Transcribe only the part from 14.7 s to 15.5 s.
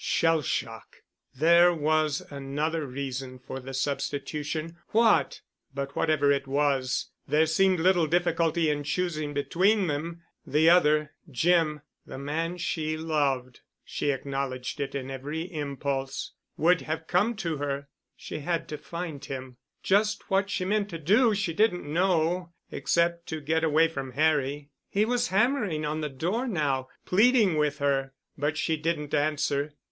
it in every